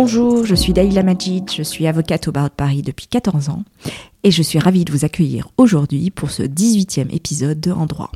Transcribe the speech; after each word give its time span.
Bonjour, 0.00 0.46
je 0.46 0.54
suis 0.54 0.72
Daïla 0.72 1.02
Majid, 1.02 1.50
je 1.50 1.64
suis 1.64 1.88
avocate 1.88 2.28
au 2.28 2.32
barreau 2.32 2.46
de 2.46 2.52
Paris 2.52 2.82
depuis 2.82 3.08
14 3.08 3.48
ans 3.48 3.64
et 4.22 4.30
je 4.30 4.44
suis 4.44 4.60
ravie 4.60 4.84
de 4.84 4.92
vous 4.92 5.04
accueillir 5.04 5.48
aujourd'hui 5.56 6.12
pour 6.12 6.30
ce 6.30 6.44
18e 6.44 7.12
épisode 7.12 7.58
de 7.58 7.72
En 7.72 7.86
droit. 7.86 8.12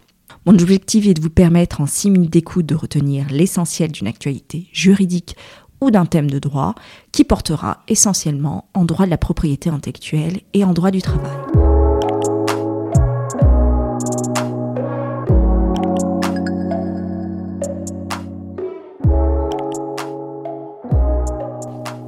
Mon 0.47 0.53
objectif 0.53 1.09
est 1.09 1.15
de 1.15 1.21
vous 1.21 1.29
permettre 1.29 1.81
en 1.81 1.87
6 1.87 2.11
minutes 2.11 2.33
d'écoute 2.33 2.67
de 2.67 2.77
retenir 2.77 3.27
l'essentiel 3.33 3.91
d'une 3.91 4.07
actualité 4.07 4.69
juridique 4.73 5.35
ou 5.81 5.91
d'un 5.91 6.07
thème 6.07 6.31
de 6.31 6.39
droit 6.39 6.77
qui 7.11 7.25
portera 7.25 7.83
essentiellement 7.89 8.69
en 8.75 8.85
droit 8.85 9.07
de 9.07 9.11
la 9.11 9.19
propriété 9.19 9.69
intellectuelle 9.69 10.39
et 10.55 10.63
en 10.63 10.75
droit 10.75 10.93
du 10.93 11.03
travail. 11.03 11.72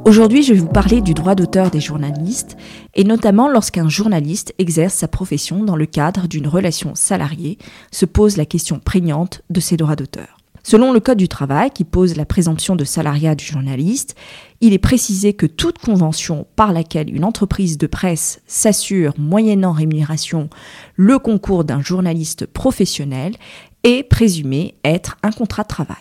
Aujourd'hui, 0.05 0.43
je 0.43 0.53
vais 0.53 0.59
vous 0.59 0.69
parler 0.69 1.01
du 1.01 1.15
droit 1.15 1.35
d'auteur 1.35 1.71
des 1.71 1.81
journalistes, 1.81 2.59
et 2.95 3.05
notamment 3.05 3.49
lorsqu'un 3.49 3.89
journaliste 3.89 4.53
exerce 4.59 4.93
sa 4.93 5.09
profession 5.09 5.65
dans 5.65 5.77
le 5.77 5.87
cadre 5.87 6.29
d'une 6.29 6.47
relation 6.47 6.95
salariée, 6.95 7.57
se 7.91 8.05
pose 8.05 8.37
la 8.37 8.45
question 8.45 8.79
prégnante 8.81 9.41
de 9.49 9.61
ses 9.61 9.79
droits 9.79 9.97
d'auteur. 9.97 10.37
Selon 10.63 10.93
le 10.93 11.01
Code 11.01 11.17
du 11.17 11.29
travail, 11.29 11.71
qui 11.71 11.85
pose 11.85 12.17
la 12.17 12.27
présomption 12.27 12.77
de 12.77 12.85
salariat 12.85 13.35
du 13.35 13.47
journaliste, 13.47 14.15
il 14.61 14.75
est 14.75 14.79
précisé 14.79 15.33
que 15.33 15.47
toute 15.47 15.79
convention 15.79 16.47
par 16.55 16.75
laquelle 16.75 17.15
une 17.15 17.25
entreprise 17.25 17.79
de 17.79 17.87
presse 17.87 18.43
s'assure, 18.47 19.15
moyennant 19.17 19.73
rémunération, 19.73 20.51
le 20.97 21.19
concours 21.19 21.65
d'un 21.65 21.81
journaliste 21.81 22.45
professionnel 22.45 23.37
est 23.85 24.03
présumée 24.03 24.75
être 24.85 25.17
un 25.23 25.31
contrat 25.31 25.63
de 25.63 25.69
travail. 25.69 25.97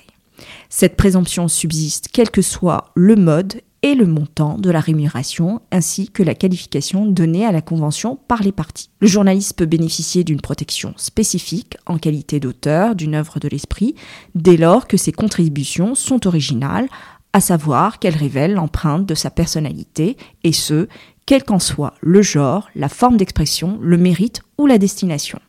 Cette 0.68 0.98
présomption 0.98 1.48
subsiste 1.48 2.10
quel 2.12 2.32
que 2.32 2.42
soit 2.42 2.92
le 2.96 3.16
mode 3.16 3.62
et 3.84 3.96
le 3.96 4.08
montant 4.08 4.58
de 4.58 4.72
la 4.72 4.80
rémunération 4.80 5.62
ainsi 5.72 6.10
que 6.10 6.24
la 6.24 6.34
qualification 6.34 7.06
donnée 7.06 7.46
à 7.46 7.52
la 7.52 7.62
convention 7.62 8.18
par 8.28 8.42
les 8.42 8.54
parties. 8.54 8.90
Le 9.02 9.08
journaliste 9.08 9.58
peut 9.58 9.66
bénéficier 9.66 10.24
d'une 10.24 10.42
protection 10.42 10.94
spécifique 10.98 11.78
en 11.86 11.98
qualité 11.98 12.40
d'auteur 12.40 12.96
d'une 12.96 13.14
œuvre 13.14 13.40
de 13.40 13.50
l'esprit 13.50 13.96
dès 14.34 14.58
lors 14.58 14.88
que 14.88 14.98
ses 14.98 15.12
contributions 15.12 15.96
sont 15.96 16.26
originales, 16.26 16.88
à 17.34 17.42
savoir 17.42 18.00
qu'elles 18.00 18.16
révèlent 18.16 18.54
l'empreinte 18.54 19.06
de 19.06 19.16
sa 19.16 19.30
personnalité 19.30 20.18
et 20.44 20.54
ce, 20.54 20.88
quel 21.26 21.44
qu'en 21.44 21.60
soit 21.60 21.96
le 22.02 22.22
genre, 22.22 22.70
la 22.76 22.90
forme 22.90 23.18
d'expression, 23.18 23.80
le 23.82 23.98
mérite 23.98 24.42
ou 24.58 24.66
la 24.66 24.78
destination 24.78 25.40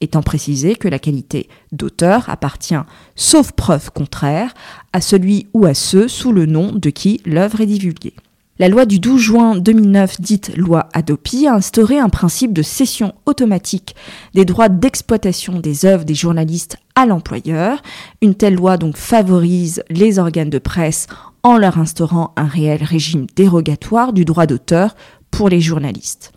étant 0.00 0.22
précisé 0.22 0.74
que 0.74 0.88
la 0.88 0.98
qualité 0.98 1.48
d'auteur 1.72 2.28
appartient, 2.28 2.74
sauf 3.16 3.52
preuve 3.52 3.90
contraire, 3.90 4.54
à 4.92 5.00
celui 5.00 5.46
ou 5.54 5.66
à 5.66 5.74
ceux 5.74 6.08
sous 6.08 6.32
le 6.32 6.46
nom 6.46 6.72
de 6.72 6.90
qui 6.90 7.20
l'œuvre 7.24 7.60
est 7.60 7.66
divulguée. 7.66 8.14
La 8.60 8.68
loi 8.68 8.84
du 8.84 8.98
12 8.98 9.18
juin 9.18 9.56
2009, 9.56 10.20
dite 10.20 10.54
loi 10.54 10.90
Adopi, 10.92 11.46
a 11.46 11.54
instauré 11.54 11.98
un 11.98 12.10
principe 12.10 12.52
de 12.52 12.60
cession 12.60 13.14
automatique 13.24 13.94
des 14.34 14.44
droits 14.44 14.68
d'exploitation 14.68 15.60
des 15.60 15.86
œuvres 15.86 16.04
des 16.04 16.14
journalistes 16.14 16.76
à 16.94 17.06
l'employeur. 17.06 17.80
Une 18.20 18.34
telle 18.34 18.56
loi 18.56 18.76
donc 18.76 18.98
favorise 18.98 19.82
les 19.88 20.18
organes 20.18 20.50
de 20.50 20.58
presse 20.58 21.06
en 21.42 21.56
leur 21.56 21.78
instaurant 21.78 22.34
un 22.36 22.44
réel 22.44 22.84
régime 22.84 23.26
dérogatoire 23.34 24.12
du 24.12 24.26
droit 24.26 24.44
d'auteur 24.44 24.94
pour 25.30 25.48
les 25.48 25.60
journalistes. 25.60 26.32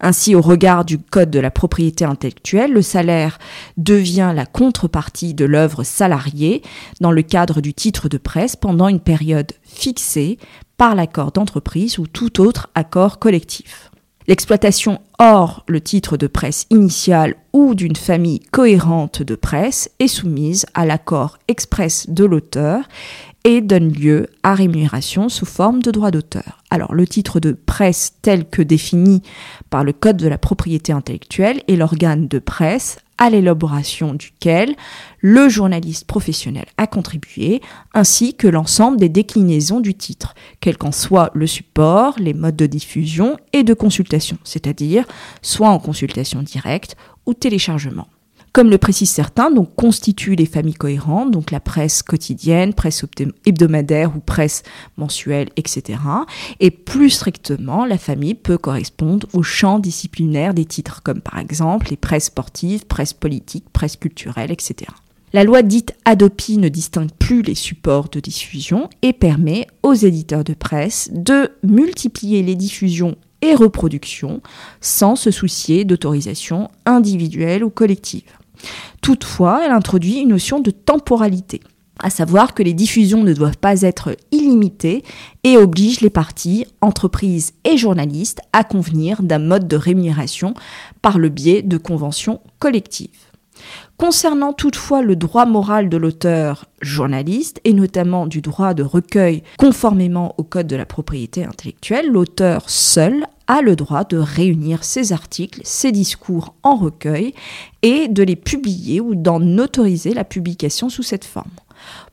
Ainsi, 0.00 0.34
au 0.34 0.40
regard 0.40 0.84
du 0.84 0.98
Code 0.98 1.30
de 1.30 1.40
la 1.40 1.50
propriété 1.50 2.04
intellectuelle, 2.04 2.72
le 2.72 2.82
salaire 2.82 3.38
devient 3.76 4.32
la 4.34 4.46
contrepartie 4.46 5.34
de 5.34 5.44
l'œuvre 5.44 5.84
salariée 5.84 6.62
dans 7.00 7.12
le 7.12 7.22
cadre 7.22 7.60
du 7.60 7.74
titre 7.74 8.08
de 8.08 8.18
presse 8.18 8.56
pendant 8.56 8.88
une 8.88 9.00
période 9.00 9.52
fixée 9.62 10.38
par 10.76 10.94
l'accord 10.94 11.32
d'entreprise 11.32 11.98
ou 11.98 12.06
tout 12.06 12.40
autre 12.40 12.68
accord 12.74 13.18
collectif. 13.18 13.90
L'exploitation 14.28 15.00
hors 15.18 15.64
le 15.68 15.80
titre 15.80 16.18
de 16.18 16.26
presse 16.26 16.66
initial 16.68 17.34
ou 17.54 17.74
d'une 17.74 17.96
famille 17.96 18.40
cohérente 18.40 19.22
de 19.22 19.34
presse 19.34 19.90
est 20.00 20.06
soumise 20.06 20.66
à 20.74 20.84
l'accord 20.84 21.38
express 21.48 22.10
de 22.10 22.26
l'auteur 22.26 22.86
et 23.44 23.62
donne 23.62 23.90
lieu 23.90 24.26
à 24.42 24.54
rémunération 24.54 25.30
sous 25.30 25.46
forme 25.46 25.82
de 25.82 25.90
droit 25.90 26.10
d'auteur. 26.10 26.62
Alors 26.68 26.94
le 26.94 27.06
titre 27.06 27.40
de 27.40 27.52
presse 27.52 28.16
tel 28.20 28.44
que 28.44 28.60
défini 28.60 29.22
par 29.70 29.82
le 29.82 29.94
Code 29.94 30.18
de 30.18 30.28
la 30.28 30.36
propriété 30.36 30.92
intellectuelle 30.92 31.62
est 31.66 31.76
l'organe 31.76 32.28
de 32.28 32.38
presse 32.38 32.98
à 33.18 33.30
l'élaboration 33.30 34.14
duquel 34.14 34.74
le 35.20 35.48
journaliste 35.48 36.06
professionnel 36.06 36.66
a 36.76 36.86
contribué, 36.86 37.60
ainsi 37.92 38.34
que 38.34 38.48
l'ensemble 38.48 38.98
des 38.98 39.08
déclinaisons 39.08 39.80
du 39.80 39.94
titre, 39.94 40.34
quel 40.60 40.76
qu'en 40.76 40.92
soit 40.92 41.30
le 41.34 41.46
support, 41.46 42.14
les 42.18 42.34
modes 42.34 42.56
de 42.56 42.66
diffusion 42.66 43.36
et 43.52 43.64
de 43.64 43.74
consultation, 43.74 44.38
c'est-à-dire 44.44 45.04
soit 45.42 45.68
en 45.68 45.78
consultation 45.78 46.42
directe 46.42 46.96
ou 47.26 47.34
téléchargement. 47.34 48.06
Comme 48.52 48.70
le 48.70 48.78
précisent 48.78 49.10
certains, 49.10 49.50
donc 49.50 49.74
constituent 49.74 50.34
les 50.34 50.46
familles 50.46 50.74
cohérentes, 50.74 51.30
donc 51.30 51.50
la 51.50 51.60
presse 51.60 52.02
quotidienne, 52.02 52.74
presse 52.74 53.04
hebdomadaire 53.46 54.16
ou 54.16 54.20
presse 54.20 54.62
mensuelle, 54.96 55.48
etc. 55.56 56.00
Et 56.60 56.70
plus 56.70 57.10
strictement, 57.10 57.84
la 57.84 57.98
famille 57.98 58.34
peut 58.34 58.58
correspondre 58.58 59.26
au 59.32 59.42
champ 59.42 59.78
disciplinaire 59.78 60.54
des 60.54 60.64
titres, 60.64 61.02
comme 61.02 61.20
par 61.20 61.38
exemple 61.38 61.88
les 61.90 61.96
presses 61.96 62.26
sportives, 62.26 62.86
presse 62.86 63.12
politique, 63.12 63.64
presse 63.72 63.96
culturelle, 63.96 64.50
etc. 64.50 64.90
La 65.34 65.44
loi 65.44 65.62
dite 65.62 65.94
Adopi 66.06 66.56
ne 66.56 66.70
distingue 66.70 67.10
plus 67.18 67.42
les 67.42 67.54
supports 67.54 68.08
de 68.08 68.18
diffusion 68.18 68.88
et 69.02 69.12
permet 69.12 69.66
aux 69.82 69.92
éditeurs 69.92 70.44
de 70.44 70.54
presse 70.54 71.10
de 71.12 71.50
multiplier 71.62 72.42
les 72.42 72.54
diffusions 72.54 73.14
et 73.42 73.54
reproductions 73.54 74.40
sans 74.80 75.16
se 75.16 75.30
soucier 75.30 75.84
d'autorisation 75.84 76.70
individuelle 76.86 77.62
ou 77.62 77.70
collective. 77.70 78.37
Toutefois, 79.02 79.62
elle 79.64 79.72
introduit 79.72 80.18
une 80.18 80.28
notion 80.28 80.60
de 80.60 80.70
temporalité, 80.70 81.60
à 82.00 82.10
savoir 82.10 82.54
que 82.54 82.62
les 82.62 82.74
diffusions 82.74 83.24
ne 83.24 83.32
doivent 83.32 83.58
pas 83.58 83.82
être 83.82 84.16
illimitées 84.30 85.02
et 85.44 85.56
oblige 85.56 86.00
les 86.00 86.10
parties, 86.10 86.66
entreprises 86.80 87.54
et 87.64 87.76
journalistes 87.76 88.40
à 88.52 88.64
convenir 88.64 89.22
d'un 89.22 89.38
mode 89.38 89.68
de 89.68 89.76
rémunération 89.76 90.54
par 91.02 91.18
le 91.18 91.28
biais 91.28 91.62
de 91.62 91.76
conventions 91.76 92.40
collectives. 92.58 93.28
Concernant 93.96 94.52
toutefois 94.52 95.02
le 95.02 95.16
droit 95.16 95.44
moral 95.44 95.88
de 95.88 95.96
l'auteur 95.96 96.66
journaliste 96.80 97.60
et 97.64 97.72
notamment 97.72 98.26
du 98.26 98.40
droit 98.40 98.72
de 98.72 98.84
recueil 98.84 99.42
conformément 99.58 100.34
au 100.38 100.44
Code 100.44 100.68
de 100.68 100.76
la 100.76 100.86
propriété 100.86 101.44
intellectuelle, 101.44 102.08
l'auteur 102.08 102.70
seul 102.70 103.26
a 103.48 103.62
le 103.62 103.74
droit 103.74 104.04
de 104.04 104.18
réunir 104.18 104.84
ses 104.84 105.12
articles, 105.12 105.62
ses 105.64 105.90
discours 105.90 106.54
en 106.62 106.76
recueil 106.76 107.34
et 107.82 108.06
de 108.06 108.22
les 108.22 108.36
publier 108.36 109.00
ou 109.00 109.14
d'en 109.14 109.42
autoriser 109.58 110.14
la 110.14 110.24
publication 110.24 110.88
sous 110.88 111.02
cette 111.02 111.24
forme. 111.24 111.50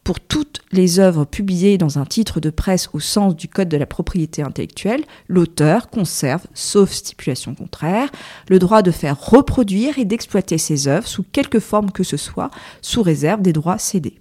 Pour 0.04 0.20
toutes 0.20 0.62
les 0.72 1.00
œuvres 1.00 1.26
publiées 1.26 1.78
dans 1.78 1.98
un 1.98 2.06
titre 2.06 2.40
de 2.40 2.50
presse 2.50 2.90
au 2.94 3.00
sens 3.00 3.36
du 3.36 3.48
Code 3.48 3.70
de 3.70 3.78
la 3.78 3.86
propriété 3.86 4.44
intellectuelle, 4.44 5.04
l'auteur 5.28 5.90
conserve, 5.90 6.46
sauf 6.54 6.92
stipulation 6.92 7.56
contraire, 7.56 8.10
le 8.48 8.60
droit 8.60 8.82
de 8.82 8.92
faire 8.92 9.20
reproduire 9.20 9.98
et 9.98 10.06
d'exploiter 10.06 10.58
ses 10.58 10.88
œuvres 10.88 11.08
sous 11.08 11.24
quelque 11.32 11.60
forme 11.60 11.92
que 11.92 12.04
ce 12.04 12.18
soit, 12.18 12.52
sous 12.82 13.02
réserve 13.02 13.42
des 13.42 13.54
droits 13.54 13.80
cédés. 13.80 14.16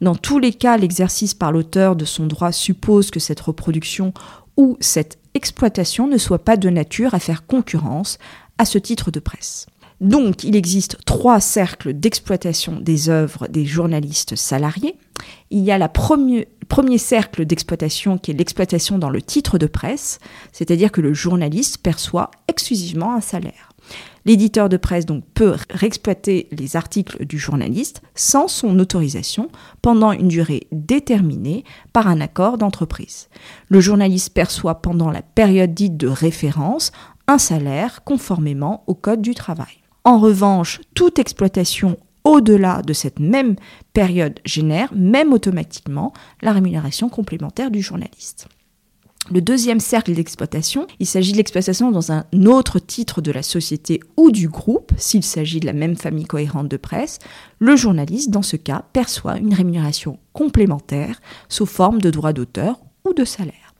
Dans 0.00 0.14
tous 0.14 0.38
les 0.38 0.52
cas, 0.52 0.76
l'exercice 0.76 1.34
par 1.34 1.50
l'auteur 1.50 1.96
de 1.96 2.04
son 2.04 2.26
droit 2.26 2.52
suppose 2.52 3.10
que 3.10 3.18
cette 3.20 3.40
reproduction 3.40 4.14
ou 4.56 4.76
cette 4.80 5.18
exploitation 5.36 6.08
ne 6.08 6.18
soit 6.18 6.44
pas 6.44 6.56
de 6.56 6.68
nature 6.68 7.14
à 7.14 7.20
faire 7.20 7.46
concurrence 7.46 8.18
à 8.58 8.64
ce 8.64 8.78
titre 8.78 9.10
de 9.10 9.20
presse. 9.20 9.66
Donc, 10.00 10.44
il 10.44 10.56
existe 10.56 10.98
trois 11.06 11.40
cercles 11.40 11.94
d'exploitation 11.94 12.78
des 12.80 13.08
œuvres 13.08 13.46
des 13.48 13.64
journalistes 13.64 14.36
salariés. 14.36 14.98
Il 15.50 15.62
y 15.62 15.70
a 15.70 15.78
le 15.78 15.88
premier 15.88 16.98
cercle 16.98 17.46
d'exploitation 17.46 18.18
qui 18.18 18.30
est 18.30 18.34
l'exploitation 18.34 18.98
dans 18.98 19.08
le 19.08 19.22
titre 19.22 19.56
de 19.58 19.66
presse, 19.66 20.18
c'est-à-dire 20.52 20.92
que 20.92 21.00
le 21.00 21.14
journaliste 21.14 21.78
perçoit 21.78 22.30
exclusivement 22.48 23.14
un 23.14 23.22
salaire. 23.22 23.70
L'éditeur 24.24 24.68
de 24.68 24.76
presse 24.76 25.06
donc 25.06 25.24
peut 25.34 25.54
réexploiter 25.70 26.48
les 26.50 26.76
articles 26.76 27.24
du 27.24 27.38
journaliste 27.38 28.02
sans 28.14 28.48
son 28.48 28.78
autorisation 28.78 29.48
pendant 29.82 30.10
une 30.12 30.28
durée 30.28 30.66
déterminée 30.72 31.64
par 31.92 32.08
un 32.08 32.20
accord 32.20 32.58
d'entreprise. 32.58 33.28
Le 33.68 33.80
journaliste 33.80 34.34
perçoit 34.34 34.82
pendant 34.82 35.10
la 35.10 35.22
période 35.22 35.74
dite 35.74 35.96
de 35.96 36.08
référence 36.08 36.90
un 37.28 37.38
salaire 37.38 38.02
conformément 38.04 38.82
au 38.86 38.94
Code 38.94 39.22
du 39.22 39.34
travail. 39.34 39.82
En 40.04 40.18
revanche, 40.18 40.80
toute 40.94 41.18
exploitation 41.18 41.96
au-delà 42.24 42.82
de 42.82 42.92
cette 42.92 43.20
même 43.20 43.54
période 43.92 44.40
génère, 44.44 44.92
même 44.92 45.32
automatiquement, 45.32 46.12
la 46.42 46.52
rémunération 46.52 47.08
complémentaire 47.08 47.70
du 47.70 47.80
journaliste. 47.80 48.48
Le 49.32 49.40
deuxième 49.40 49.80
cercle 49.80 50.14
d'exploitation, 50.14 50.86
il 51.00 51.06
s'agit 51.06 51.32
de 51.32 51.36
l'exploitation 51.36 51.90
dans 51.90 52.12
un 52.12 52.24
autre 52.46 52.78
titre 52.78 53.20
de 53.20 53.32
la 53.32 53.42
société 53.42 54.00
ou 54.16 54.30
du 54.30 54.48
groupe, 54.48 54.92
s'il 54.96 55.24
s'agit 55.24 55.58
de 55.58 55.66
la 55.66 55.72
même 55.72 55.96
famille 55.96 56.26
cohérente 56.26 56.68
de 56.68 56.76
presse. 56.76 57.18
Le 57.58 57.74
journaliste, 57.74 58.30
dans 58.30 58.42
ce 58.42 58.56
cas, 58.56 58.84
perçoit 58.92 59.38
une 59.38 59.52
rémunération 59.52 60.20
complémentaire 60.32 61.20
sous 61.48 61.66
forme 61.66 62.00
de 62.00 62.10
droit 62.10 62.32
d'auteur 62.32 62.78
ou 63.04 63.14
de 63.14 63.24
salaire. 63.24 63.74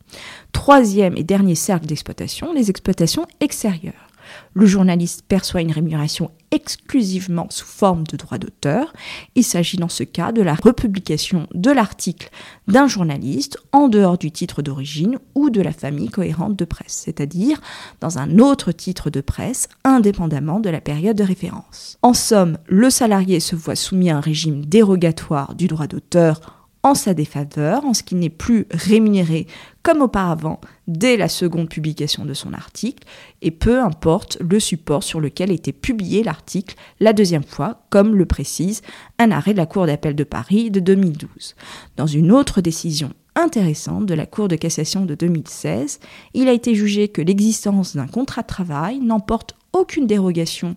Troisième 0.52 1.16
et 1.16 1.22
dernier 1.22 1.54
cercle 1.54 1.86
d'exploitation, 1.86 2.52
les 2.52 2.70
exploitations 2.70 3.26
extérieures 3.40 4.06
le 4.54 4.66
journaliste 4.66 5.22
perçoit 5.26 5.60
une 5.60 5.72
rémunération 5.72 6.30
exclusivement 6.50 7.46
sous 7.50 7.66
forme 7.66 8.04
de 8.06 8.16
droit 8.16 8.38
d'auteur. 8.38 8.92
Il 9.34 9.44
s'agit 9.44 9.76
dans 9.76 9.88
ce 9.88 10.04
cas 10.04 10.32
de 10.32 10.42
la 10.42 10.54
republication 10.54 11.46
de 11.54 11.70
l'article 11.70 12.30
d'un 12.68 12.86
journaliste 12.86 13.58
en 13.72 13.88
dehors 13.88 14.18
du 14.18 14.30
titre 14.30 14.62
d'origine 14.62 15.18
ou 15.34 15.50
de 15.50 15.60
la 15.60 15.72
famille 15.72 16.08
cohérente 16.08 16.56
de 16.56 16.64
presse, 16.64 17.02
c'est-à-dire 17.04 17.60
dans 18.00 18.18
un 18.18 18.38
autre 18.38 18.72
titre 18.72 19.10
de 19.10 19.20
presse 19.20 19.68
indépendamment 19.84 20.60
de 20.60 20.70
la 20.70 20.80
période 20.80 21.16
de 21.16 21.24
référence. 21.24 21.98
En 22.02 22.14
somme, 22.14 22.58
le 22.66 22.90
salarié 22.90 23.40
se 23.40 23.56
voit 23.56 23.76
soumis 23.76 24.10
à 24.10 24.16
un 24.16 24.20
régime 24.20 24.64
dérogatoire 24.64 25.54
du 25.54 25.68
droit 25.68 25.86
d'auteur 25.86 26.55
en 26.86 26.94
sa 26.94 27.14
défaveur, 27.14 27.84
en 27.84 27.94
ce 27.94 28.04
qu'il 28.04 28.20
n'est 28.20 28.30
plus 28.30 28.66
rémunéré 28.70 29.48
comme 29.82 30.02
auparavant 30.02 30.60
dès 30.86 31.16
la 31.16 31.28
seconde 31.28 31.68
publication 31.68 32.24
de 32.24 32.32
son 32.32 32.52
article, 32.52 33.02
et 33.42 33.50
peu 33.50 33.80
importe 33.80 34.38
le 34.40 34.60
support 34.60 35.02
sur 35.02 35.20
lequel 35.20 35.50
était 35.50 35.72
publié 35.72 36.22
l'article 36.22 36.76
la 37.00 37.12
deuxième 37.12 37.42
fois, 37.42 37.82
comme 37.90 38.14
le 38.14 38.24
précise 38.24 38.82
un 39.18 39.32
arrêt 39.32 39.52
de 39.52 39.58
la 39.58 39.66
Cour 39.66 39.86
d'appel 39.86 40.14
de 40.14 40.22
Paris 40.22 40.70
de 40.70 40.78
2012. 40.78 41.56
Dans 41.96 42.06
une 42.06 42.30
autre 42.30 42.60
décision 42.60 43.10
intéressante 43.34 44.06
de 44.06 44.14
la 44.14 44.26
Cour 44.26 44.46
de 44.46 44.54
cassation 44.54 45.06
de 45.06 45.16
2016, 45.16 45.98
il 46.34 46.48
a 46.48 46.52
été 46.52 46.76
jugé 46.76 47.08
que 47.08 47.20
l'existence 47.20 47.96
d'un 47.96 48.06
contrat 48.06 48.42
de 48.42 48.46
travail 48.46 49.00
n'emporte 49.00 49.56
aucune 49.72 50.06
dérogation 50.06 50.76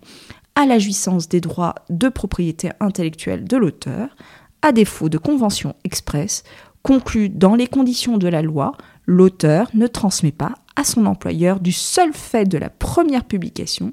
à 0.56 0.66
la 0.66 0.80
jouissance 0.80 1.28
des 1.28 1.40
droits 1.40 1.76
de 1.88 2.08
propriété 2.08 2.70
intellectuelle 2.80 3.44
de 3.44 3.56
l'auteur, 3.56 4.08
à 4.62 4.72
défaut 4.72 5.08
de 5.08 5.18
convention 5.18 5.74
expresse 5.84 6.42
conclue 6.82 7.28
dans 7.28 7.54
les 7.54 7.66
conditions 7.66 8.18
de 8.18 8.28
la 8.28 8.42
loi, 8.42 8.72
l'auteur 9.06 9.68
ne 9.74 9.86
transmet 9.86 10.32
pas 10.32 10.54
à 10.76 10.84
son 10.84 11.06
employeur 11.06 11.60
du 11.60 11.72
seul 11.72 12.12
fait 12.12 12.46
de 12.46 12.58
la 12.58 12.70
première 12.70 13.24
publication 13.24 13.92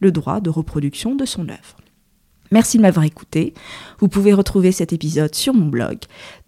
le 0.00 0.12
droit 0.12 0.40
de 0.40 0.50
reproduction 0.50 1.14
de 1.14 1.24
son 1.24 1.48
œuvre. 1.48 1.76
Merci 2.50 2.78
de 2.78 2.82
m'avoir 2.82 3.04
écouté. 3.04 3.54
Vous 3.98 4.08
pouvez 4.08 4.32
retrouver 4.32 4.72
cet 4.72 4.92
épisode 4.92 5.34
sur 5.34 5.54
mon 5.54 5.66
blog. 5.66 5.98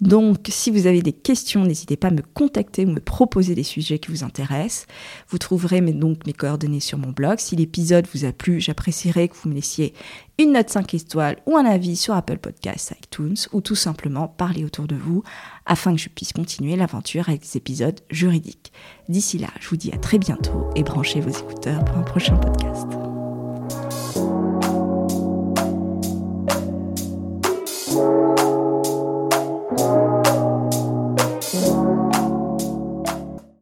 Donc, 0.00 0.46
si 0.48 0.70
vous 0.70 0.86
avez 0.86 1.02
des 1.02 1.12
questions, 1.12 1.64
n'hésitez 1.64 1.96
pas 1.96 2.08
à 2.08 2.12
me 2.12 2.22
contacter 2.34 2.86
ou 2.86 2.90
me 2.90 3.00
proposer 3.00 3.54
des 3.54 3.62
sujets 3.62 3.98
qui 3.98 4.10
vous 4.10 4.24
intéressent. 4.24 4.86
Vous 5.28 5.38
trouverez 5.38 5.80
donc 5.80 6.26
mes 6.26 6.32
coordonnées 6.32 6.80
sur 6.80 6.98
mon 6.98 7.10
blog. 7.10 7.38
Si 7.38 7.56
l'épisode 7.56 8.06
vous 8.14 8.24
a 8.24 8.32
plu, 8.32 8.60
j'apprécierais 8.60 9.28
que 9.28 9.34
vous 9.34 9.48
me 9.48 9.54
laissiez 9.54 9.94
une 10.38 10.52
note 10.52 10.70
5 10.70 10.94
étoiles 10.94 11.36
ou 11.46 11.56
un 11.56 11.64
avis 11.64 11.96
sur 11.96 12.14
Apple 12.14 12.38
Podcasts, 12.38 12.94
iTunes 13.02 13.36
ou 13.52 13.60
tout 13.60 13.74
simplement 13.74 14.26
parler 14.26 14.64
autour 14.64 14.86
de 14.86 14.96
vous 14.96 15.22
afin 15.66 15.94
que 15.94 16.00
je 16.00 16.08
puisse 16.08 16.32
continuer 16.32 16.76
l'aventure 16.76 17.28
avec 17.28 17.42
des 17.42 17.56
épisodes 17.56 18.00
juridiques. 18.10 18.72
D'ici 19.08 19.38
là, 19.38 19.48
je 19.60 19.68
vous 19.68 19.76
dis 19.76 19.92
à 19.92 19.98
très 19.98 20.18
bientôt 20.18 20.70
et 20.74 20.82
branchez 20.82 21.20
vos 21.20 21.30
écouteurs 21.30 21.84
pour 21.84 21.96
un 21.96 22.02
prochain 22.02 22.36
podcast. 22.36 22.86